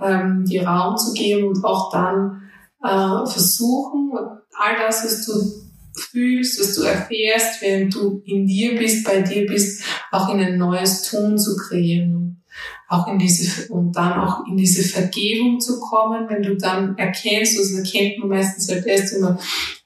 ähm, 0.00 0.44
die 0.48 0.58
Raum 0.58 0.96
zu 0.96 1.12
geben 1.12 1.48
und 1.48 1.64
auch 1.64 1.92
dann 1.92 2.48
äh, 2.82 3.26
versuchen, 3.26 4.12
all 4.58 4.76
das, 4.76 5.04
was 5.04 5.26
du 5.26 5.68
fühlst, 5.98 6.60
was 6.60 6.74
du 6.74 6.82
erfährst, 6.82 7.60
während 7.60 7.94
du 7.94 8.22
in 8.24 8.46
dir 8.46 8.78
bist, 8.78 9.04
bei 9.04 9.22
dir 9.22 9.46
bist, 9.46 9.82
auch 10.10 10.32
in 10.32 10.40
ein 10.40 10.58
neues 10.58 11.02
Tun 11.02 11.38
zu 11.38 11.56
kreieren. 11.56 12.42
Auch 12.88 13.06
in 13.06 13.18
diese, 13.18 13.70
und 13.70 13.92
dann 13.92 14.14
auch 14.14 14.46
in 14.46 14.56
diese 14.56 14.82
Vergebung 14.82 15.60
zu 15.60 15.78
kommen, 15.78 16.28
wenn 16.30 16.42
du 16.42 16.56
dann 16.56 16.96
erkennst, 16.96 17.58
das 17.58 17.72
erkennt 17.72 18.18
man 18.18 18.30
meistens 18.30 18.70
halt 18.70 18.86
erst, 18.86 19.14
wenn 19.14 19.20
man 19.20 19.38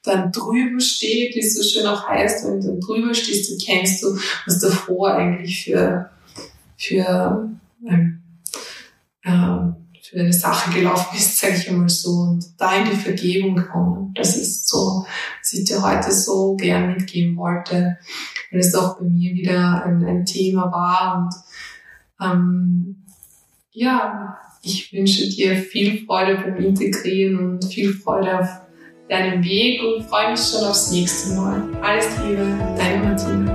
dann 0.03 0.31
drüber 0.31 0.79
steht, 0.79 1.35
wie 1.35 1.39
es 1.39 1.55
so 1.55 1.63
schön 1.63 1.85
auch 1.85 2.07
heißt, 2.07 2.45
wenn 2.45 2.61
du 2.61 2.67
dann 2.67 2.79
drüber 2.79 3.13
stehst, 3.13 3.51
dann 3.51 3.57
kennst 3.57 4.03
du, 4.03 4.17
was 4.45 4.59
davor 4.59 5.15
eigentlich 5.15 5.65
für, 5.65 6.09
für, 6.77 7.49
ähm, 7.85 8.21
ähm, 9.25 9.72
für 10.13 10.19
eine 10.19 10.33
Sache 10.33 10.71
gelaufen 10.71 11.17
ist, 11.17 11.37
sage 11.39 11.55
ich 11.57 11.69
einmal 11.69 11.89
so, 11.89 12.09
und 12.09 12.45
da 12.57 12.75
in 12.75 12.89
die 12.89 12.95
Vergebung 12.95 13.55
kommen. 13.55 14.13
Das 14.13 14.37
ist 14.37 14.69
so, 14.69 15.05
was 15.39 15.53
ich 15.53 15.65
dir 15.65 15.81
heute 15.81 16.11
so 16.11 16.55
gern 16.55 16.93
mitgeben 16.93 17.35
wollte, 17.35 17.97
weil 18.51 18.59
es 18.59 18.75
auch 18.75 18.99
bei 18.99 19.05
mir 19.05 19.33
wieder 19.33 19.83
ein, 19.83 20.05
ein 20.05 20.25
Thema 20.25 20.71
war. 20.71 21.17
Und 21.17 21.33
ähm, 22.21 23.03
ja, 23.71 24.37
ich 24.61 24.93
wünsche 24.93 25.27
dir 25.29 25.55
viel 25.55 26.05
Freude 26.05 26.35
beim 26.35 26.57
Integrieren 26.57 27.37
und 27.39 27.65
viel 27.65 27.91
Freude 27.91 28.39
auf 28.39 28.49
deinem 29.09 29.43
Weg 29.43 29.81
und 29.81 30.05
freue 30.05 30.31
mich 30.31 30.39
schon 30.39 30.63
aufs 30.63 30.91
nächste 30.91 31.33
Mal. 31.35 31.63
Alles 31.81 32.07
Liebe, 32.23 32.45
deine 32.77 33.03
Martina. 33.03 33.52